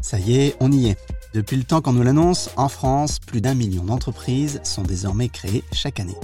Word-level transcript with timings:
Ça 0.00 0.18
y 0.18 0.36
est, 0.36 0.56
on 0.60 0.72
y 0.72 0.88
est. 0.88 0.98
Depuis 1.34 1.56
le 1.56 1.64
temps 1.64 1.80
qu'on 1.80 1.92
nous 1.92 2.02
l'annonce, 2.02 2.50
en 2.56 2.68
France, 2.68 3.18
plus 3.18 3.40
d'un 3.40 3.54
million 3.54 3.84
d'entreprises 3.84 4.60
sont 4.64 4.82
désormais 4.82 5.28
créées 5.28 5.62
chaque 5.72 6.00
année. 6.00 6.16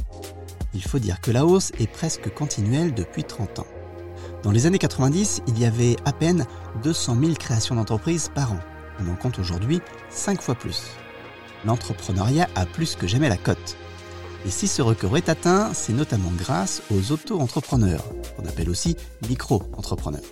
Il 0.75 0.83
faut 0.83 0.99
dire 0.99 1.21
que 1.21 1.31
la 1.31 1.47
hausse 1.47 1.72
est 1.79 1.87
presque 1.87 2.33
continuelle 2.33 2.95
depuis 2.95 3.25
30 3.25 3.61
ans. 3.61 3.67
Dans 4.43 4.51
les 4.51 4.67
années 4.67 4.79
90, 4.79 5.43
il 5.47 5.59
y 5.59 5.65
avait 5.65 5.97
à 6.04 6.12
peine 6.12 6.47
200 6.83 7.17
000 7.21 7.35
créations 7.35 7.75
d'entreprises 7.75 8.31
par 8.35 8.53
an. 8.53 8.58
On 9.01 9.11
en 9.11 9.17
compte 9.17 9.39
aujourd'hui 9.39 9.81
5 10.11 10.40
fois 10.40 10.54
plus. 10.54 10.83
L'entrepreneuriat 11.65 12.49
a 12.54 12.67
plus 12.67 12.97
que 12.97 13.06
jamais 13.06 13.29
la 13.29 13.37
cote. 13.37 13.77
Et 14.47 14.51
si 14.51 14.69
ce 14.69 14.81
record 14.81 15.17
est 15.17 15.29
atteint, 15.29 15.72
c'est 15.74 15.93
notamment 15.93 16.30
grâce 16.37 16.83
aux 16.91 17.12
auto-entrepreneurs, 17.12 18.05
qu'on 18.37 18.47
appelle 18.47 18.70
aussi 18.70 18.97
micro-entrepreneurs. 19.29 20.23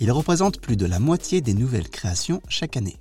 Ils 0.00 0.10
représentent 0.10 0.60
plus 0.60 0.76
de 0.76 0.86
la 0.86 0.98
moitié 0.98 1.40
des 1.40 1.54
nouvelles 1.54 1.88
créations 1.88 2.42
chaque 2.48 2.76
année. 2.76 2.98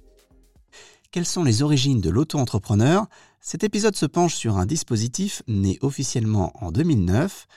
Quelles 1.11 1.25
sont 1.25 1.43
les 1.43 1.61
origines 1.61 1.99
de 2.01 2.09
l'auto-entrepreneur? 2.09 3.05
Cet 3.41 3.63
épisode 3.63 3.95
se 3.95 4.05
penche 4.05 4.35
sur 4.35 4.57
un 4.57 4.65
dispositif 4.65 5.41
né 5.47 5.77
officiellement 5.81 6.51
en 6.63 6.71
2009, 6.71 7.47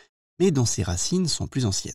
mais 0.41 0.51
dont 0.51 0.65
ses 0.65 0.83
racines 0.83 1.29
sont 1.29 1.47
plus 1.47 1.67
anciennes. 1.67 1.95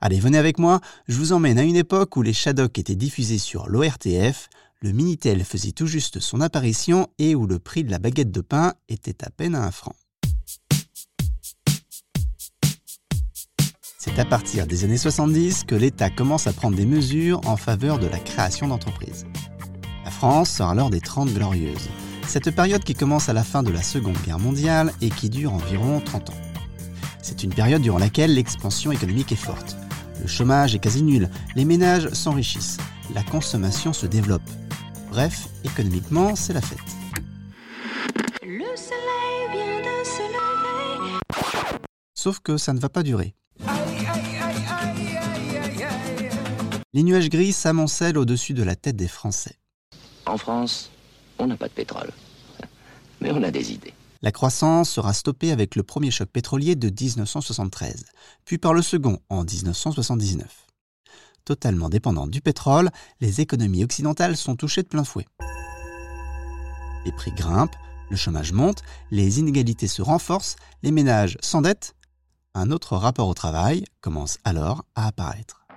Allez, 0.00 0.20
venez 0.20 0.38
avec 0.38 0.58
moi, 0.58 0.80
je 1.08 1.16
vous 1.16 1.32
emmène 1.32 1.58
à 1.58 1.62
une 1.62 1.76
époque 1.76 2.16
où 2.16 2.22
les 2.22 2.32
Shadocks 2.32 2.78
étaient 2.78 2.94
diffusés 2.94 3.38
sur 3.38 3.68
l'ORTF, 3.68 4.48
le 4.80 4.92
Minitel 4.92 5.44
faisait 5.44 5.72
tout 5.72 5.86
juste 5.86 6.20
son 6.20 6.40
apparition 6.40 7.08
et 7.18 7.34
où 7.34 7.46
le 7.46 7.58
prix 7.58 7.82
de 7.82 7.90
la 7.90 7.98
baguette 7.98 8.30
de 8.30 8.40
pain 8.40 8.74
était 8.88 9.24
à 9.24 9.30
peine 9.30 9.56
à 9.56 9.64
un 9.64 9.72
franc. 9.72 9.96
C'est 14.00 14.20
à 14.20 14.24
partir 14.24 14.68
des 14.68 14.84
années 14.84 14.96
70 14.96 15.64
que 15.64 15.74
l'État 15.74 16.08
commence 16.08 16.46
à 16.46 16.52
prendre 16.52 16.76
des 16.76 16.86
mesures 16.86 17.40
en 17.46 17.56
faveur 17.56 17.98
de 17.98 18.06
la 18.06 18.20
création 18.20 18.68
d'entreprises. 18.68 19.26
La 20.04 20.12
France 20.12 20.50
sort 20.50 20.68
alors 20.68 20.88
des 20.88 21.00
30 21.00 21.34
glorieuses, 21.34 21.88
cette 22.24 22.52
période 22.52 22.84
qui 22.84 22.94
commence 22.94 23.28
à 23.28 23.32
la 23.32 23.42
fin 23.42 23.64
de 23.64 23.72
la 23.72 23.82
Seconde 23.82 24.16
Guerre 24.24 24.38
mondiale 24.38 24.92
et 25.00 25.10
qui 25.10 25.28
dure 25.28 25.52
environ 25.52 26.00
30 26.00 26.30
ans. 26.30 26.40
C'est 27.20 27.42
une 27.42 27.52
période 27.52 27.82
durant 27.82 27.98
laquelle 27.98 28.34
l'expansion 28.34 28.92
économique 28.92 29.32
est 29.32 29.34
forte. 29.34 29.76
Le 30.20 30.28
chômage 30.28 30.76
est 30.76 30.78
quasi 30.78 31.02
nul, 31.02 31.28
les 31.56 31.64
ménages 31.64 32.08
s'enrichissent, 32.10 32.76
la 33.16 33.24
consommation 33.24 33.92
se 33.92 34.06
développe. 34.06 34.48
Bref, 35.10 35.48
économiquement, 35.64 36.36
c'est 36.36 36.52
la 36.52 36.60
fête. 36.60 36.78
Le 38.44 38.76
soleil 38.76 39.50
vient 39.52 39.80
de 39.80 40.06
se 40.06 40.22
lever. 40.22 41.18
Sauf 42.14 42.38
que 42.38 42.56
ça 42.58 42.72
ne 42.72 42.78
va 42.78 42.88
pas 42.88 43.02
durer. 43.02 43.34
Les 46.94 47.02
nuages 47.02 47.28
gris 47.28 47.52
s'amoncellent 47.52 48.16
au-dessus 48.16 48.54
de 48.54 48.62
la 48.62 48.74
tête 48.74 48.96
des 48.96 49.08
Français. 49.08 49.58
En 50.24 50.38
France, 50.38 50.90
on 51.38 51.46
n'a 51.46 51.56
pas 51.56 51.68
de 51.68 51.74
pétrole. 51.74 52.10
Mais 53.20 53.30
on 53.30 53.42
a 53.42 53.50
des 53.50 53.72
idées. 53.72 53.92
La 54.22 54.32
croissance 54.32 54.88
sera 54.88 55.12
stoppée 55.12 55.52
avec 55.52 55.76
le 55.76 55.82
premier 55.82 56.10
choc 56.10 56.30
pétrolier 56.30 56.76
de 56.76 56.88
1973, 56.88 58.06
puis 58.46 58.56
par 58.56 58.72
le 58.72 58.80
second 58.80 59.20
en 59.28 59.44
1979. 59.44 60.66
Totalement 61.44 61.90
dépendantes 61.90 62.30
du 62.30 62.40
pétrole, 62.40 62.88
les 63.20 63.42
économies 63.42 63.84
occidentales 63.84 64.38
sont 64.38 64.56
touchées 64.56 64.82
de 64.82 64.88
plein 64.88 65.04
fouet. 65.04 65.26
Les 67.04 67.12
prix 67.12 67.32
grimpent, 67.32 67.76
le 68.08 68.16
chômage 68.16 68.52
monte, 68.52 68.82
les 69.10 69.40
inégalités 69.40 69.88
se 69.88 70.00
renforcent, 70.00 70.56
les 70.82 70.90
ménages 70.90 71.36
s'endettent. 71.42 71.94
Un 72.54 72.70
autre 72.70 72.96
rapport 72.96 73.28
au 73.28 73.34
travail 73.34 73.84
commence 74.00 74.38
alors 74.44 74.86
à 74.94 75.06
apparaître. 75.06 75.67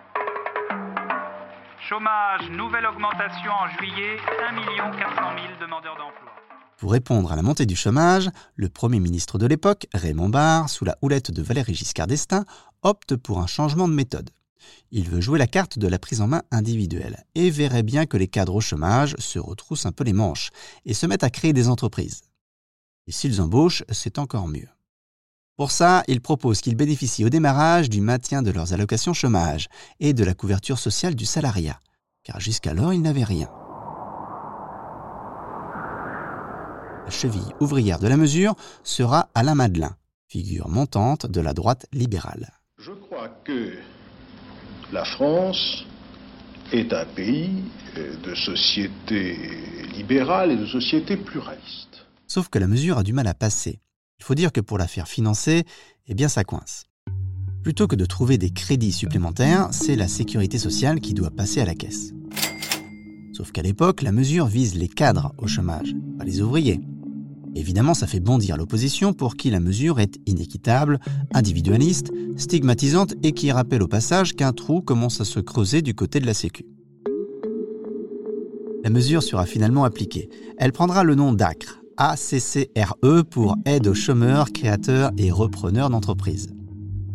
Chômage, 1.91 2.49
nouvelle 2.51 2.85
augmentation 2.85 3.51
en 3.51 3.67
juillet, 3.77 4.15
1 4.49 4.97
400 4.97 5.21
000 5.35 5.59
demandeurs 5.59 5.97
d'emploi. 5.97 6.31
Pour 6.77 6.93
répondre 6.93 7.33
à 7.33 7.35
la 7.35 7.41
montée 7.41 7.65
du 7.65 7.75
chômage, 7.75 8.29
le 8.55 8.69
Premier 8.69 9.01
ministre 9.01 9.37
de 9.37 9.45
l'époque, 9.45 9.87
Raymond 9.93 10.29
Barre, 10.29 10.69
sous 10.69 10.85
la 10.85 10.97
houlette 11.01 11.31
de 11.31 11.41
Valéry 11.41 11.75
Giscard 11.75 12.07
d'Estaing, 12.07 12.45
opte 12.81 13.17
pour 13.17 13.41
un 13.41 13.47
changement 13.47 13.89
de 13.89 13.93
méthode. 13.93 14.29
Il 14.91 15.09
veut 15.09 15.19
jouer 15.19 15.37
la 15.37 15.47
carte 15.47 15.79
de 15.79 15.87
la 15.89 15.99
prise 15.99 16.21
en 16.21 16.27
main 16.27 16.43
individuelle 16.49 17.25
et 17.35 17.49
verrait 17.49 17.83
bien 17.83 18.05
que 18.05 18.15
les 18.15 18.29
cadres 18.29 18.55
au 18.55 18.61
chômage 18.61 19.17
se 19.19 19.37
retroussent 19.37 19.85
un 19.85 19.91
peu 19.91 20.05
les 20.05 20.13
manches 20.13 20.51
et 20.85 20.93
se 20.93 21.05
mettent 21.05 21.25
à 21.25 21.29
créer 21.29 21.51
des 21.51 21.67
entreprises. 21.67 22.21
Et 23.05 23.11
s'ils 23.11 23.41
embauchent, 23.41 23.83
c'est 23.89 24.17
encore 24.17 24.47
mieux. 24.47 24.69
Pour 25.61 25.69
ça, 25.69 26.03
il 26.07 26.21
propose 26.21 26.59
qu'ils 26.59 26.75
bénéficient 26.75 27.23
au 27.23 27.29
démarrage 27.29 27.87
du 27.87 28.01
maintien 28.01 28.41
de 28.41 28.49
leurs 28.49 28.73
allocations 28.73 29.13
chômage 29.13 29.67
et 29.99 30.11
de 30.11 30.23
la 30.23 30.33
couverture 30.33 30.79
sociale 30.79 31.13
du 31.13 31.27
salariat, 31.27 31.79
car 32.23 32.39
jusqu'alors 32.39 32.95
ils 32.95 33.01
n'avaient 33.03 33.23
rien. 33.23 33.47
la 37.05 37.11
cheville 37.11 37.53
ouvrière 37.59 37.99
de 37.99 38.07
la 38.07 38.17
mesure 38.17 38.55
sera 38.83 39.29
Alain 39.35 39.53
Madelin, 39.53 39.95
figure 40.27 40.67
montante 40.67 41.27
de 41.27 41.41
la 41.41 41.53
droite 41.53 41.85
libérale. 41.93 42.49
Je 42.79 42.93
crois 42.93 43.29
que 43.45 43.75
la 44.91 45.05
France 45.05 45.85
est 46.73 46.91
un 46.91 47.05
pays 47.05 47.65
euh, 47.99 48.17
de 48.17 48.33
société 48.33 49.37
libérale 49.95 50.53
et 50.53 50.57
de 50.57 50.65
société 50.65 51.17
pluraliste. 51.17 52.07
Sauf 52.25 52.49
que 52.49 52.57
la 52.57 52.65
mesure 52.65 52.97
a 52.97 53.03
du 53.03 53.13
mal 53.13 53.27
à 53.27 53.35
passer. 53.35 53.79
Il 54.21 54.23
faut 54.23 54.35
dire 54.35 54.51
que 54.51 54.61
pour 54.61 54.77
la 54.77 54.87
faire 54.87 55.07
financer, 55.07 55.63
eh 56.07 56.13
bien 56.13 56.27
ça 56.27 56.43
coince. 56.43 56.83
Plutôt 57.63 57.87
que 57.87 57.95
de 57.95 58.05
trouver 58.05 58.37
des 58.37 58.51
crédits 58.51 58.91
supplémentaires, 58.91 59.69
c'est 59.71 59.95
la 59.95 60.07
sécurité 60.07 60.59
sociale 60.59 60.99
qui 60.99 61.15
doit 61.15 61.31
passer 61.31 61.59
à 61.59 61.65
la 61.65 61.73
caisse. 61.73 62.13
Sauf 63.33 63.51
qu'à 63.51 63.63
l'époque, 63.63 64.03
la 64.03 64.11
mesure 64.11 64.45
vise 64.45 64.75
les 64.75 64.87
cadres 64.87 65.33
au 65.39 65.47
chômage, 65.47 65.95
pas 66.19 66.23
les 66.23 66.39
ouvriers. 66.39 66.79
Évidemment, 67.55 67.95
ça 67.95 68.05
fait 68.05 68.19
bondir 68.19 68.57
l'opposition 68.57 69.11
pour 69.13 69.37
qui 69.37 69.49
la 69.49 69.59
mesure 69.59 69.99
est 69.99 70.19
inéquitable, 70.27 70.99
individualiste, 71.33 72.11
stigmatisante 72.37 73.15
et 73.23 73.31
qui 73.31 73.51
rappelle 73.51 73.81
au 73.81 73.87
passage 73.87 74.35
qu'un 74.35 74.53
trou 74.53 74.81
commence 74.81 75.19
à 75.19 75.25
se 75.25 75.39
creuser 75.39 75.81
du 75.81 75.95
côté 75.95 76.19
de 76.19 76.27
la 76.27 76.35
Sécu. 76.35 76.67
La 78.83 78.91
mesure 78.91 79.23
sera 79.23 79.47
finalement 79.47 79.83
appliquée. 79.83 80.29
Elle 80.59 80.73
prendra 80.73 81.03
le 81.03 81.15
nom 81.15 81.33
d'ACRE, 81.33 81.80
A-C-C-R-E 82.03 83.23
pour 83.23 83.57
Aide 83.63 83.85
aux 83.85 83.93
chômeurs, 83.93 84.51
créateurs 84.51 85.11
et 85.19 85.29
repreneurs 85.29 85.91
d'entreprises. 85.91 86.51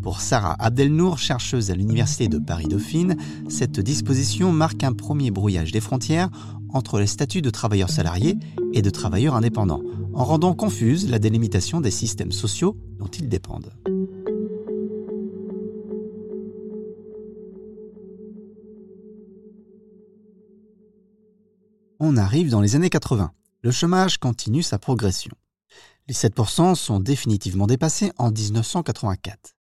Pour 0.00 0.20
Sarah 0.20 0.54
Abdelnour, 0.60 1.18
chercheuse 1.18 1.72
à 1.72 1.74
l'Université 1.74 2.28
de 2.28 2.38
Paris-Dauphine, 2.38 3.16
cette 3.48 3.80
disposition 3.80 4.52
marque 4.52 4.84
un 4.84 4.92
premier 4.92 5.32
brouillage 5.32 5.72
des 5.72 5.80
frontières 5.80 6.30
entre 6.72 7.00
les 7.00 7.08
statuts 7.08 7.42
de 7.42 7.50
travailleurs 7.50 7.90
salariés 7.90 8.36
et 8.74 8.80
de 8.80 8.90
travailleurs 8.90 9.34
indépendants, 9.34 9.82
en 10.14 10.24
rendant 10.24 10.54
confuse 10.54 11.10
la 11.10 11.18
délimitation 11.18 11.80
des 11.80 11.90
systèmes 11.90 12.30
sociaux 12.30 12.76
dont 13.00 13.08
ils 13.08 13.28
dépendent. 13.28 13.72
On 21.98 22.16
arrive 22.16 22.50
dans 22.50 22.60
les 22.60 22.76
années 22.76 22.88
80. 22.88 23.32
Le 23.66 23.72
chômage 23.72 24.18
continue 24.18 24.62
sa 24.62 24.78
progression. 24.78 25.32
Les 26.06 26.14
7% 26.14 26.76
sont 26.76 27.00
définitivement 27.00 27.66
dépassés 27.66 28.12
en 28.16 28.30
1984 28.30 29.56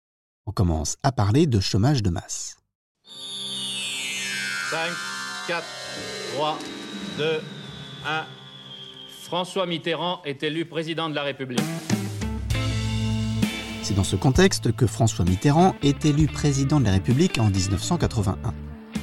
on 0.46 0.52
commence 0.52 0.96
à 1.02 1.10
parler 1.10 1.48
de 1.48 1.58
chômage 1.58 2.04
de 2.04 2.10
masse. 2.10 2.56
5, 4.70 4.92
4, 5.48 5.64
3, 6.34 6.58
2, 7.18 7.40
1. 8.06 8.26
François 9.24 9.66
Mitterrand 9.66 10.22
est 10.24 10.44
élu 10.44 10.66
président 10.66 11.10
de 11.10 11.16
la 11.16 11.24
République. 11.24 11.58
C'est 13.82 13.94
dans 13.94 14.04
ce 14.04 14.14
contexte 14.14 14.70
que 14.70 14.86
François 14.86 15.24
Mitterrand 15.24 15.74
est 15.82 16.04
élu 16.04 16.28
président 16.28 16.78
de 16.78 16.84
la 16.84 16.92
République 16.92 17.38
en 17.38 17.50
1981. 17.50 18.54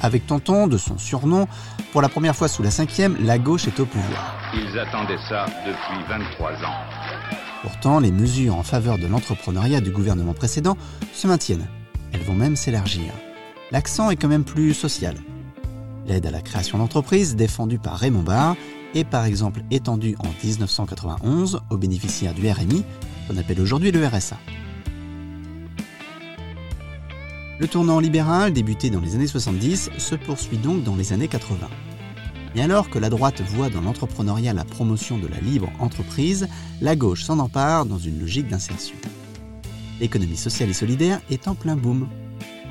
Avec 0.02 0.26
Tonton, 0.26 0.66
de 0.66 0.78
son 0.78 0.98
surnom, 0.98 1.46
pour 1.92 2.02
la 2.02 2.08
première 2.08 2.36
fois 2.36 2.48
sous 2.48 2.62
la 2.62 2.70
cinquième, 2.70 3.16
la 3.20 3.38
gauche 3.38 3.66
est 3.66 3.80
au 3.80 3.86
pouvoir. 3.86 4.36
Ils 4.54 4.78
attendaient 4.78 5.18
ça 5.28 5.46
depuis 5.66 6.04
23 6.08 6.52
ans. 6.52 6.74
Pourtant, 7.62 8.00
les 8.00 8.12
mesures 8.12 8.56
en 8.56 8.62
faveur 8.62 8.98
de 8.98 9.06
l'entrepreneuriat 9.06 9.80
du 9.80 9.90
gouvernement 9.90 10.34
précédent 10.34 10.76
se 11.12 11.26
maintiennent. 11.26 11.66
Elles 12.12 12.22
vont 12.22 12.34
même 12.34 12.56
s'élargir. 12.56 13.12
L'accent 13.70 14.10
est 14.10 14.16
quand 14.16 14.28
même 14.28 14.44
plus 14.44 14.74
social. 14.74 15.14
L'aide 16.06 16.26
à 16.26 16.30
la 16.30 16.42
création 16.42 16.78
d'entreprises, 16.78 17.34
défendue 17.34 17.78
par 17.78 17.96
Raymond 17.96 18.22
Barre, 18.22 18.56
est 18.94 19.04
par 19.04 19.24
exemple 19.24 19.62
étendue 19.70 20.16
en 20.18 20.28
1991 20.44 21.62
aux 21.70 21.76
bénéficiaires 21.76 22.34
du 22.34 22.48
RMI, 22.48 22.84
qu'on 23.26 23.36
appelle 23.38 23.60
aujourd'hui 23.60 23.90
le 23.90 24.06
RSA. 24.06 24.36
Le 27.60 27.68
tournant 27.68 28.00
libéral, 28.00 28.52
débuté 28.52 28.90
dans 28.90 29.00
les 29.00 29.14
années 29.14 29.28
70, 29.28 29.90
se 29.96 30.14
poursuit 30.16 30.58
donc 30.58 30.82
dans 30.82 30.96
les 30.96 31.12
années 31.12 31.28
80. 31.28 31.68
Mais 32.54 32.62
alors 32.62 32.90
que 32.90 32.98
la 32.98 33.10
droite 33.10 33.40
voit 33.42 33.70
dans 33.70 33.80
l'entrepreneuriat 33.80 34.52
la 34.52 34.64
promotion 34.64 35.18
de 35.18 35.28
la 35.28 35.38
libre 35.38 35.70
entreprise, 35.78 36.48
la 36.80 36.96
gauche 36.96 37.22
s'en 37.22 37.38
empare 37.38 37.86
dans 37.86 37.98
une 37.98 38.18
logique 38.18 38.48
d'insertion. 38.48 38.96
L'économie 40.00 40.36
sociale 40.36 40.70
et 40.70 40.74
solidaire 40.74 41.20
est 41.30 41.46
en 41.46 41.54
plein 41.54 41.76
boom. 41.76 42.08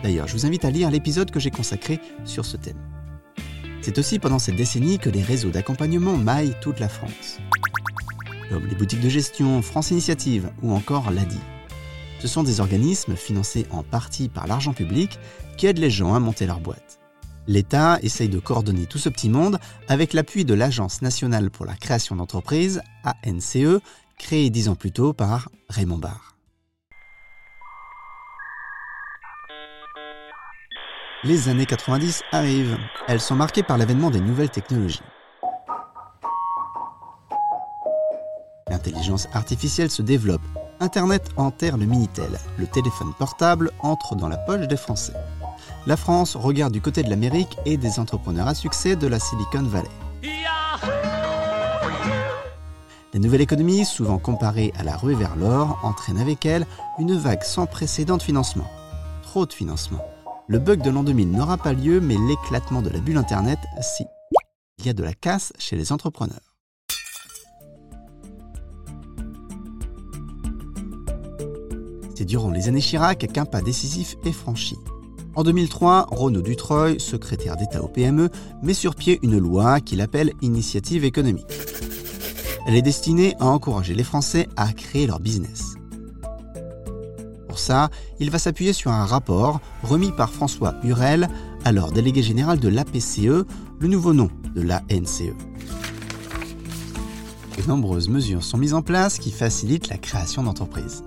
D'ailleurs, 0.03 0.27
je 0.27 0.33
vous 0.33 0.45
invite 0.45 0.65
à 0.65 0.71
lire 0.71 0.91
l'épisode 0.91 1.31
que 1.31 1.39
j'ai 1.39 1.51
consacré 1.51 2.01
sur 2.25 2.45
ce 2.45 2.57
thème. 2.57 2.79
C'est 3.81 3.97
aussi 3.97 4.19
pendant 4.19 4.39
cette 4.39 4.57
décennie 4.57 4.99
que 4.99 5.09
les 5.09 5.21
réseaux 5.21 5.49
d'accompagnement 5.49 6.17
maillent 6.17 6.55
toute 6.61 6.81
la 6.81 6.89
France. 6.89 7.39
Comme 8.49 8.67
les 8.67 8.75
boutiques 8.75 9.01
de 9.01 9.09
gestion, 9.09 9.61
France 9.61 9.91
Initiative 9.91 10.51
ou 10.61 10.73
encore 10.73 11.09
l'ADI. 11.09 11.39
Ce 12.23 12.29
sont 12.29 12.43
des 12.43 12.61
organismes 12.61 13.17
financés 13.17 13.67
en 13.69 13.83
partie 13.83 14.29
par 14.29 14.47
l'argent 14.47 14.71
public 14.71 15.19
qui 15.57 15.67
aident 15.67 15.79
les 15.79 15.91
gens 15.91 16.15
à 16.15 16.21
monter 16.21 16.45
leur 16.45 16.61
boîte. 16.61 17.01
L'État 17.47 17.99
essaye 18.01 18.29
de 18.29 18.39
coordonner 18.39 18.85
tout 18.85 18.97
ce 18.97 19.09
petit 19.09 19.27
monde 19.27 19.59
avec 19.89 20.13
l'appui 20.13 20.45
de 20.45 20.53
l'Agence 20.53 21.01
nationale 21.01 21.51
pour 21.51 21.65
la 21.65 21.75
création 21.75 22.15
d'entreprises, 22.15 22.81
ANCE, 23.25 23.81
créée 24.17 24.49
dix 24.49 24.69
ans 24.69 24.75
plus 24.75 24.93
tôt 24.93 25.11
par 25.11 25.49
Raymond 25.67 25.97
Barre. 25.97 26.37
Les 31.25 31.49
années 31.49 31.65
90 31.65 32.21
arrivent. 32.31 32.77
Elles 33.09 33.19
sont 33.19 33.35
marquées 33.35 33.63
par 33.63 33.77
l'avènement 33.77 34.11
des 34.11 34.21
nouvelles 34.21 34.49
technologies. 34.49 35.01
L'intelligence 38.69 39.27
artificielle 39.33 39.91
se 39.91 40.01
développe. 40.01 40.41
Internet 40.83 41.29
enterre 41.37 41.77
le 41.77 41.85
Minitel. 41.85 42.37
Le 42.57 42.67
téléphone 42.67 43.13
portable 43.17 43.71
entre 43.79 44.15
dans 44.15 44.27
la 44.27 44.35
poche 44.35 44.67
des 44.67 44.75
Français. 44.75 45.13
La 45.87 45.95
France 45.95 46.35
regarde 46.35 46.73
du 46.73 46.81
côté 46.81 47.03
de 47.03 47.09
l'Amérique 47.09 47.57
et 47.65 47.77
des 47.77 47.99
entrepreneurs 47.99 48.49
à 48.49 48.53
succès 48.53 48.97
de 48.97 49.07
la 49.07 49.17
Silicon 49.17 49.63
Valley. 49.63 49.87
La 53.13 53.19
nouvelle 53.19 53.39
économie, 53.39 53.85
souvent 53.85 54.17
comparée 54.17 54.73
à 54.77 54.83
la 54.83 54.97
ruée 54.97 55.15
vers 55.15 55.37
l'or, 55.37 55.79
entraîne 55.83 56.17
avec 56.17 56.45
elle 56.45 56.67
une 56.99 57.15
vague 57.15 57.43
sans 57.43 57.65
précédent 57.65 58.17
de 58.17 58.23
financement. 58.23 58.67
Trop 59.21 59.45
de 59.45 59.53
financement. 59.53 60.03
Le 60.47 60.59
bug 60.59 60.81
de 60.81 60.89
l'an 60.89 61.03
2000 61.03 61.31
n'aura 61.31 61.55
pas 61.55 61.71
lieu, 61.71 62.01
mais 62.01 62.17
l'éclatement 62.17 62.81
de 62.81 62.89
la 62.89 62.99
bulle 62.99 63.17
Internet, 63.17 63.59
si. 63.81 64.03
Il 64.79 64.85
y 64.85 64.89
a 64.89 64.93
de 64.93 65.03
la 65.03 65.13
casse 65.13 65.53
chez 65.57 65.77
les 65.77 65.93
entrepreneurs. 65.93 66.52
Durant 72.25 72.51
les 72.51 72.69
années 72.69 72.79
Chirac 72.79 73.27
qu'un 73.33 73.45
pas 73.45 73.61
décisif 73.61 74.15
est 74.23 74.31
franchi. 74.31 74.77
En 75.35 75.43
2003, 75.43 76.07
Renaud 76.11 76.41
Dutreuil, 76.41 76.99
secrétaire 76.99 77.57
d'État 77.57 77.83
au 77.83 77.87
PME, 77.87 78.29
met 78.61 78.73
sur 78.73 78.95
pied 78.95 79.19
une 79.23 79.37
loi 79.37 79.81
qu'il 79.81 79.99
appelle 79.99 80.31
Initiative 80.41 81.03
économique. 81.03 81.45
Elle 82.65 82.75
est 82.75 82.81
destinée 82.81 83.35
à 83.39 83.47
encourager 83.47 83.93
les 83.93 84.03
Français 84.03 84.47
à 84.55 84.71
créer 84.71 85.05
leur 85.05 85.19
business. 85.19 85.75
Pour 87.47 87.59
ça, 87.59 87.89
il 88.19 88.31
va 88.31 88.39
s'appuyer 88.39 88.73
sur 88.73 88.91
un 88.91 89.05
rapport 89.05 89.59
remis 89.83 90.11
par 90.11 90.31
François 90.31 90.75
Hurel, 90.83 91.29
alors 91.65 91.91
délégué 91.91 92.21
général 92.21 92.59
de 92.59 92.69
l'APCE, 92.69 93.45
le 93.79 93.87
nouveau 93.87 94.13
nom 94.13 94.29
de 94.55 94.61
l'ANCE. 94.61 95.33
De 97.57 97.67
nombreuses 97.67 98.09
mesures 98.09 98.43
sont 98.43 98.57
mises 98.57 98.73
en 98.73 98.81
place 98.81 99.19
qui 99.19 99.31
facilitent 99.31 99.89
la 99.89 99.97
création 99.97 100.43
d'entreprises. 100.43 101.03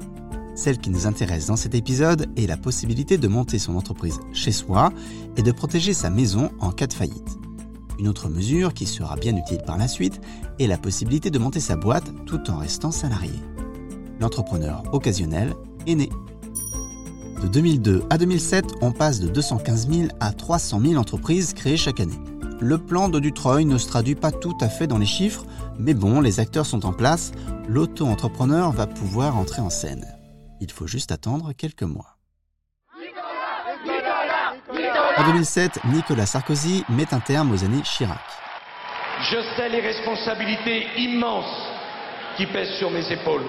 Celle 0.56 0.79
qui 0.79 0.88
nous 0.88 1.06
intéresse 1.06 1.47
dans 1.47 1.56
cet 1.56 1.75
épisode 1.75 2.26
est 2.37 2.47
la 2.47 2.56
possibilité 2.56 3.19
de 3.19 3.29
monter 3.29 3.58
son 3.58 3.76
entreprise 3.76 4.19
chez 4.32 4.53
soi 4.53 4.91
et 5.37 5.43
de 5.43 5.53
protéger 5.53 5.93
sa 5.93 6.08
maison 6.08 6.50
en 6.61 6.73
cas 6.73 6.87
de 6.87 6.94
faillite. 6.94 7.38
Une 7.99 8.08
autre 8.08 8.31
mesure 8.31 8.73
qui 8.73 8.87
sera 8.87 9.17
bien 9.17 9.37
utile 9.37 9.61
par 9.67 9.76
la 9.76 9.87
suite 9.87 10.19
est 10.58 10.67
la 10.67 10.79
possibilité 10.79 11.31
de 11.31 11.38
monter 11.38 11.61
sa 11.61 11.76
boîte 11.76 12.11
tout 12.25 12.50
en 12.50 12.56
restant 12.56 12.91
salarié. 12.91 13.38
L'entrepreneur 14.19 14.82
occasionnel 14.93 15.53
est 15.87 15.94
né. 15.94 16.08
De 17.43 17.49
2002 17.49 18.05
à 18.08 18.17
2007, 18.17 18.76
on 18.81 18.93
passe 18.93 19.20
de 19.20 19.29
215 19.29 19.91
000 19.91 20.08
à 20.20 20.32
300 20.32 20.81
000 20.81 20.94
entreprises 20.94 21.53
créées 21.53 21.76
chaque 21.76 22.00
année. 22.00 22.19
Le 22.61 22.79
plan 22.79 23.11
de 23.11 23.20
Dutreuil 23.20 23.67
ne 23.67 23.76
se 23.76 23.88
traduit 23.88 24.14
pas 24.14 24.32
tout 24.32 24.56
à 24.62 24.70
fait 24.70 24.87
dans 24.87 24.97
les 24.97 25.05
chiffres, 25.05 25.44
mais 25.79 25.93
bon, 25.93 26.23
les 26.23 26.41
acteurs 26.41 26.64
sont 26.64 26.87
en 26.87 26.94
place, 26.94 27.32
l'auto-entrepreneur 27.69 28.73
va 28.73 28.87
pouvoir 28.87 29.37
entrer 29.37 29.61
en 29.61 29.69
scène. 29.69 30.16
Il 30.61 30.70
faut 30.70 30.87
juste 30.87 31.12
attendre 31.12 31.53
quelques 31.53 31.82
mois. 31.82 32.17
En 35.19 35.25
2007, 35.26 35.81
Nicolas 35.87 36.26
Sarkozy 36.26 36.85
met 36.88 37.12
un 37.14 37.20
terme 37.20 37.53
aux 37.53 37.64
années 37.64 37.82
Chirac. 37.82 38.20
Je 39.31 39.56
sais 39.56 39.69
les 39.69 39.81
responsabilités 39.81 40.87
immenses 40.99 41.67
qui 42.37 42.47
pèsent 42.47 42.79
sur 42.79 42.91
mes 42.91 43.11
épaules. 43.11 43.47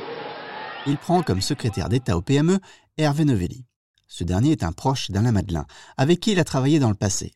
Il 0.86 0.98
prend 0.98 1.22
comme 1.24 1.42
secrétaire 1.42 1.90
d'État 1.90 2.16
au 2.16 2.22
PME 2.22 2.60
Hervé 2.98 3.26
Novelli. 3.26 3.66
Ce 4.08 4.24
dernier 4.24 4.52
est 4.52 4.64
un 4.64 4.72
proche 4.72 5.12
d'Alain 5.12 5.34
Madelin, 5.34 5.66
avec 5.98 6.22
qui 6.22 6.32
il 6.32 6.40
a 6.40 6.46
travaillé 6.46 6.80
dans 6.80 6.90
le 6.90 6.96
passé. 6.96 7.34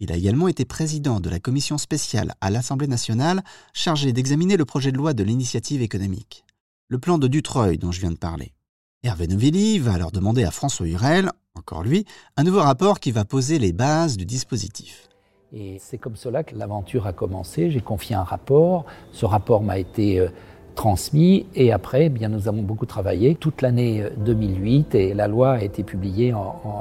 Il 0.00 0.12
a 0.12 0.16
également 0.16 0.48
été 0.48 0.64
président 0.64 1.18
de 1.18 1.30
la 1.30 1.40
commission 1.40 1.78
spéciale 1.78 2.34
à 2.40 2.50
l'Assemblée 2.50 2.86
nationale 2.86 3.42
chargée 3.72 4.12
d'examiner 4.12 4.56
le 4.56 4.64
projet 4.64 4.92
de 4.92 4.98
loi 4.98 5.14
de 5.14 5.24
l'initiative 5.24 5.80
économique, 5.82 6.44
le 6.88 6.98
plan 6.98 7.18
de 7.18 7.26
Dutreuil 7.28 7.78
dont 7.78 7.92
je 7.92 8.00
viens 8.00 8.12
de 8.12 8.18
parler. 8.18 8.52
Hervé 9.04 9.28
Novelli 9.28 9.78
va 9.78 9.92
alors 9.92 10.10
demander 10.10 10.42
à 10.42 10.50
François 10.50 10.88
Hurel, 10.88 11.30
encore 11.54 11.84
lui, 11.84 12.04
un 12.36 12.42
nouveau 12.42 12.60
rapport 12.60 12.98
qui 12.98 13.12
va 13.12 13.24
poser 13.24 13.60
les 13.60 13.72
bases 13.72 14.16
du 14.16 14.26
dispositif. 14.26 15.08
Et 15.52 15.76
c'est 15.78 15.98
comme 15.98 16.16
cela 16.16 16.42
que 16.42 16.56
l'aventure 16.56 17.06
a 17.06 17.12
commencé. 17.12 17.70
J'ai 17.70 17.80
confié 17.80 18.16
un 18.16 18.24
rapport. 18.24 18.86
Ce 19.12 19.24
rapport 19.24 19.62
m'a 19.62 19.78
été 19.78 20.18
euh, 20.18 20.30
transmis 20.74 21.46
et 21.54 21.70
après, 21.70 22.06
eh 22.06 22.08
bien, 22.08 22.28
nous 22.28 22.48
avons 22.48 22.62
beaucoup 22.62 22.86
travaillé 22.86 23.36
toute 23.36 23.62
l'année 23.62 24.02
2008 24.16 24.96
et 24.96 25.14
la 25.14 25.28
loi 25.28 25.52
a 25.52 25.62
été 25.62 25.84
publiée 25.84 26.34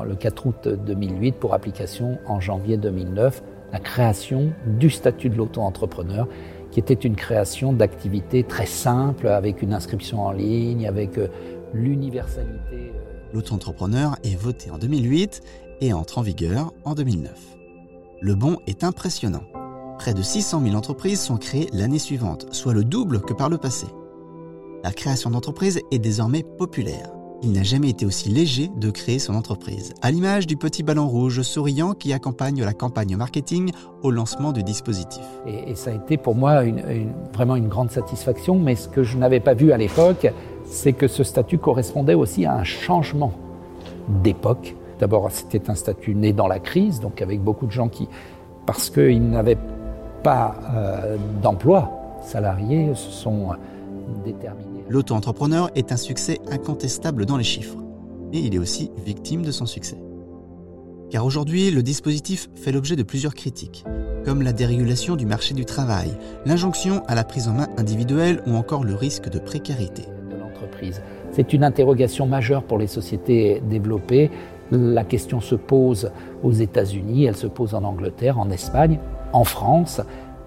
le 0.04 0.16
4 0.16 0.46
août 0.48 0.68
2008 0.68 1.34
pour 1.34 1.54
application 1.54 2.18
en 2.26 2.40
janvier 2.40 2.78
2009, 2.78 3.44
la 3.72 3.80
création 3.80 4.54
du 4.66 4.90
statut 4.90 5.30
de 5.30 5.36
l'auto-entrepreneur 5.36 6.28
qui 6.72 6.80
était 6.80 6.94
une 6.94 7.16
création 7.16 7.74
d'activités 7.74 8.44
très 8.44 8.66
simple 8.66 9.28
avec 9.28 9.62
une 9.62 9.74
inscription 9.74 10.22
en 10.22 10.32
ligne, 10.32 10.88
avec 10.88 11.18
euh, 11.18 11.28
l'universalité. 11.74 12.92
Euh. 12.96 13.34
L'auto-entrepreneur 13.34 14.16
est 14.24 14.36
voté 14.36 14.72
en 14.72 14.78
2008 14.78 15.42
et 15.82 15.94
entre 15.94 16.18
en 16.18 16.22
vigueur 16.22 16.74
en 16.86 16.96
2009. 16.96 17.32
Le 18.22 18.36
bon 18.36 18.58
est 18.68 18.84
impressionnant. 18.84 19.44
Près 19.98 20.14
de 20.14 20.22
600 20.22 20.62
000 20.64 20.76
entreprises 20.76 21.22
sont 21.22 21.38
créées 21.38 21.70
l'année 21.74 22.00
suivante, 22.00 22.48
soit 22.52 22.74
le 22.74 22.84
double 22.84 23.22
que 23.22 23.34
par 23.34 23.50
le 23.50 23.58
passé. 23.58 23.88
La 24.84 24.92
création 24.92 25.30
d'entreprises 25.30 25.82
est 25.92 26.00
désormais 26.00 26.44
populaire. 26.44 27.17
Il 27.44 27.52
n'a 27.52 27.62
jamais 27.62 27.90
été 27.90 28.06
aussi 28.06 28.30
léger 28.30 28.72
de 28.76 28.90
créer 28.90 29.20
son 29.20 29.36
entreprise, 29.36 29.94
à 30.02 30.10
l'image 30.10 30.48
du 30.48 30.58
petit 30.58 30.82
ballon 30.82 31.08
rouge 31.08 31.44
souriant 31.44 31.94
qui 31.94 32.12
accompagne 32.12 32.64
la 32.64 32.74
campagne 32.74 33.16
marketing 33.16 33.72
au 34.02 34.10
lancement 34.10 34.52
du 34.52 34.64
dispositif. 34.64 35.24
Et, 35.46 35.76
ça 35.76 35.92
a 35.92 35.94
été 35.94 36.18
pour 36.18 36.34
moi 36.34 36.64
vraiment 37.34 37.56
une 37.56 37.68
grande 37.68 37.92
satisfaction, 37.92 38.58
mais 38.58 38.76
ce 38.76 38.88
que 38.88 39.04
je 39.04 39.18
n'avais 39.18 39.40
pas 39.40 39.54
vu 39.54 39.72
à 39.72 39.78
l'époque, 39.78 40.28
c'est 40.66 40.94
que 40.94 41.08
ce 41.08 41.24
statut 41.24 41.60
correspondait 41.60 42.16
aussi 42.16 42.46
à 42.46 42.56
un 42.56 42.64
changement 42.64 43.34
d'époque. 44.24 44.76
D'abord, 45.00 45.30
c'était 45.32 45.70
un 45.70 45.76
statut 45.76 46.16
né 46.16 46.34
dans 46.34 46.48
la 46.48 46.60
crise, 46.60 47.00
donc 47.00 47.22
avec 47.22 47.40
beaucoup 47.42 47.68
de 47.68 47.72
gens 47.72 47.88
qui, 47.88 48.08
parce 48.66 48.90
qu'ils 48.90 49.30
n'avaient 49.30 49.60
pas 50.24 50.56
euh, 50.76 51.18
d'emploi 51.44 51.92
salarié 52.24 52.94
se 52.96 53.12
sont 53.12 53.52
euh, 53.52 53.56
déterminés. 54.26 54.77
L'auto-entrepreneur 54.90 55.70
est 55.76 55.92
un 55.92 55.98
succès 55.98 56.40
incontestable 56.52 57.26
dans 57.26 57.38
les 57.38 57.44
chiffres, 57.44 57.78
mais 58.32 58.42
il 58.42 58.56
est 58.56 58.60
aussi 58.60 58.92
victime 59.06 59.44
de 59.44 59.52
son 59.52 59.66
succès. 59.66 59.98
Car 61.10 61.26
aujourd'hui, 61.26 61.72
le 61.72 61.84
dispositif 61.84 62.50
fait 62.56 62.72
l'objet 62.72 62.96
de 62.96 63.04
plusieurs 63.04 63.36
critiques, 63.36 63.86
comme 64.26 64.42
la 64.42 64.54
dérégulation 64.54 65.16
du 65.16 65.26
marché 65.26 65.54
du 65.54 65.66
travail, 65.66 66.12
l'injonction 66.46 67.04
à 67.08 67.16
la 67.16 67.24
prise 67.24 67.48
en 67.48 67.54
main 67.54 67.68
individuelle 67.78 68.42
ou 68.46 68.56
encore 68.56 68.84
le 68.84 68.96
risque 68.96 69.30
de 69.30 69.40
précarité. 69.40 70.04
C'est 71.32 71.54
une 71.54 71.64
interrogation 71.64 72.28
majeure 72.28 72.64
pour 72.64 72.78
les 72.78 72.88
sociétés 72.88 73.62
développées. 73.70 74.32
La 74.72 75.04
question 75.04 75.40
se 75.40 75.56
pose 75.56 76.12
aux 76.44 76.52
États-Unis, 76.52 77.26
elle 77.26 77.36
se 77.36 77.48
pose 77.48 77.74
en 77.74 77.84
Angleterre, 77.84 78.40
en 78.40 78.50
Espagne 78.50 79.00
en 79.34 79.44
France, 79.44 80.02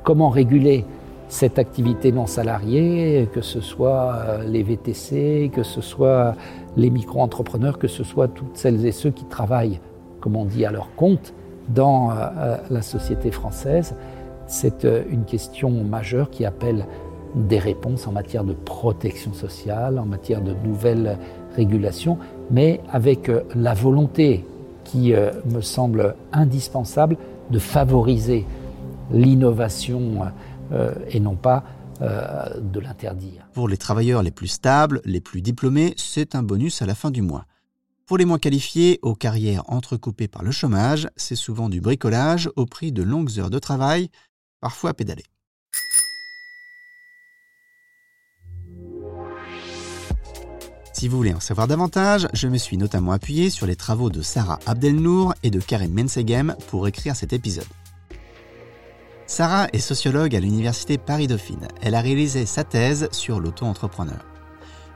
comment 0.04 0.28
réguler 0.30 0.85
cette 1.31 1.61
activité 1.61 2.11
non 2.11 2.27
salariée, 2.27 3.29
que 3.33 3.41
ce 3.41 3.61
soit 3.61 4.15
euh, 4.15 4.45
les 4.45 4.65
VTC, 4.65 5.51
que 5.55 5.63
ce 5.63 5.81
soit 5.81 6.35
les 6.77 6.91
micro-entrepreneurs, 6.91 7.79
que 7.79 7.87
ce 7.87 8.03
soit 8.03 8.27
toutes 8.27 8.57
celles 8.57 8.85
et 8.85 8.93
ceux 8.93 9.11
qui 9.11 9.25
travaillent, 9.25 9.81
comme 10.21 10.35
on 10.35 10.45
dit, 10.45 10.67
à 10.67 10.73
leur 10.73 10.95
compte 10.97 11.33
dans 11.69 12.11
euh, 12.11 12.15
euh, 12.37 12.57
la 12.69 12.83
société 12.83 13.31
française. 13.31 13.95
C'est 14.49 14.85
une 14.85 15.25
question 15.25 15.71
majeure 15.71 16.29
qui 16.31 16.45
appelle 16.45 16.85
des 17.37 17.61
réponses 17.61 18.09
en 18.09 18.13
matière 18.13 18.43
de 18.43 18.53
protection 18.53 19.33
sociale, 19.33 20.01
en 20.01 20.07
matière 20.07 20.43
de 20.43 20.53
nouvelles 20.65 21.17
régulations, 21.55 22.19
mais 22.51 22.81
avec 22.91 23.31
la 23.55 23.75
volonté 23.75 24.45
qui 24.83 25.15
me 25.45 25.61
semble 25.61 26.17
indispensable 26.33 27.17
de 27.53 27.61
favoriser 27.61 28.45
l'innovation 29.13 30.23
euh, 30.73 30.95
et 31.09 31.21
non 31.21 31.37
pas 31.37 31.65
euh, 32.03 32.61
de 32.61 32.81
l'interdire. 32.81 33.47
Pour 33.53 33.69
les 33.69 33.77
travailleurs 33.77 34.23
les 34.23 34.31
plus 34.31 34.49
stables, 34.49 35.03
les 35.05 35.21
plus 35.21 35.43
diplômés, 35.43 35.95
c'est 35.97 36.35
un 36.35 36.43
bonus 36.43 36.81
à 36.83 36.87
la 36.87 36.95
fin 36.95 37.11
du 37.11 37.23
mois. 37.23 37.45
Pour 38.07 38.17
les 38.19 38.25
moins 38.25 38.39
qualifiés, 38.39 38.99
aux 39.03 39.15
carrières 39.15 39.62
entrecoupées 39.67 40.27
par 40.27 40.43
le 40.43 40.50
chômage, 40.50 41.09
c'est 41.17 41.37
souvent 41.37 41.69
du 41.69 41.81
bricolage 41.81 42.50
au 42.57 42.67
prix 42.67 42.91
de 42.91 43.03
longues 43.03 43.39
heures 43.39 43.50
de 43.50 43.59
travail, 43.59 44.09
parfois 44.61 44.95
pédalées. 44.95 45.27
Si 51.00 51.09
vous 51.09 51.17
voulez 51.17 51.33
en 51.33 51.41
savoir 51.41 51.67
davantage, 51.67 52.29
je 52.35 52.47
me 52.49 52.59
suis 52.59 52.77
notamment 52.77 53.12
appuyé 53.12 53.49
sur 53.49 53.67
les 53.67 53.77
travaux 53.77 54.11
de 54.11 54.23
Sarah 54.23 54.59
Abdelnour 54.67 55.35
et 55.43 55.50
de 55.50 55.61
Karim 55.61 55.93
Mensegem 55.93 56.57
pour 56.69 56.89
écrire 56.89 57.17
cet 57.17 57.33
épisode. 57.33 57.65
Sarah 59.31 59.69
est 59.73 59.79
sociologue 59.79 60.35
à 60.35 60.41
l'université 60.41 60.99
Paris-Dauphine. 60.99 61.69
Elle 61.81 61.95
a 61.95 62.01
réalisé 62.01 62.47
sa 62.47 62.65
thèse 62.65 63.09
sur 63.13 63.39
l'auto-entrepreneur. 63.39 64.19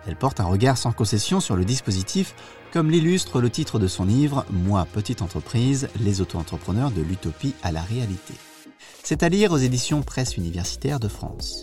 Elle 0.08 0.16
porte 0.16 0.40
un 0.40 0.44
regard 0.44 0.76
sans 0.76 0.90
concession 0.90 1.38
sur 1.38 1.54
le 1.54 1.64
dispositif, 1.64 2.34
comme 2.72 2.90
l'illustre 2.90 3.40
le 3.40 3.48
titre 3.48 3.78
de 3.78 3.86
son 3.86 4.04
livre 4.04 4.44
Moi, 4.50 4.88
petite 4.92 5.22
entreprise, 5.22 5.88
les 6.00 6.20
auto-entrepreneurs 6.20 6.90
de 6.90 7.00
l'utopie 7.00 7.54
à 7.62 7.70
la 7.70 7.80
réalité. 7.82 8.34
C'est 9.04 9.22
à 9.22 9.28
lire 9.28 9.52
aux 9.52 9.56
éditions 9.56 10.02
Presse 10.02 10.36
universitaire 10.36 10.98
de 10.98 11.06
France. 11.06 11.62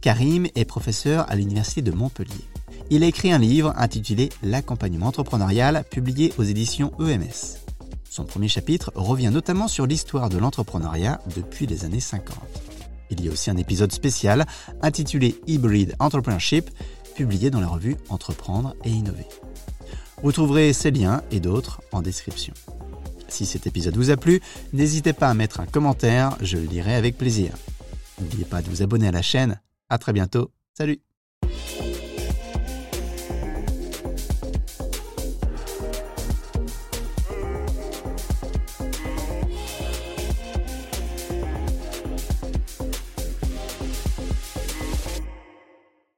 Karim 0.00 0.46
est 0.54 0.64
professeur 0.64 1.30
à 1.30 1.36
l'université 1.36 1.82
de 1.82 1.92
Montpellier. 1.92 2.46
Il 2.88 3.04
a 3.04 3.08
écrit 3.08 3.30
un 3.30 3.38
livre 3.38 3.74
intitulé 3.76 4.30
L'accompagnement 4.42 5.08
entrepreneurial, 5.08 5.84
publié 5.90 6.32
aux 6.38 6.44
éditions 6.44 6.92
EMS. 6.98 7.69
Son 8.10 8.24
premier 8.24 8.48
chapitre 8.48 8.90
revient 8.96 9.30
notamment 9.32 9.68
sur 9.68 9.86
l'histoire 9.86 10.28
de 10.30 10.36
l'entrepreneuriat 10.36 11.20
depuis 11.36 11.66
les 11.66 11.84
années 11.84 12.00
50. 12.00 12.36
Il 13.10 13.24
y 13.24 13.28
a 13.28 13.32
aussi 13.32 13.50
un 13.50 13.56
épisode 13.56 13.92
spécial 13.92 14.46
intitulé 14.82 15.40
Hybrid 15.46 15.94
Entrepreneurship, 16.00 16.70
publié 17.14 17.50
dans 17.50 17.60
la 17.60 17.68
revue 17.68 17.96
Entreprendre 18.08 18.74
et 18.84 18.90
Innover. 18.90 19.26
Vous 20.24 20.32
trouverez 20.32 20.72
ces 20.72 20.90
liens 20.90 21.22
et 21.30 21.38
d'autres 21.38 21.82
en 21.92 22.02
description. 22.02 22.52
Si 23.28 23.46
cet 23.46 23.68
épisode 23.68 23.96
vous 23.96 24.10
a 24.10 24.16
plu, 24.16 24.40
n'hésitez 24.72 25.12
pas 25.12 25.28
à 25.28 25.34
mettre 25.34 25.60
un 25.60 25.66
commentaire, 25.66 26.36
je 26.40 26.56
le 26.56 26.64
lirai 26.64 26.96
avec 26.96 27.16
plaisir. 27.16 27.54
N'oubliez 28.20 28.44
pas 28.44 28.60
de 28.60 28.68
vous 28.68 28.82
abonner 28.82 29.06
à 29.06 29.12
la 29.12 29.22
chaîne. 29.22 29.60
À 29.88 29.98
très 29.98 30.12
bientôt. 30.12 30.50
Salut 30.76 31.00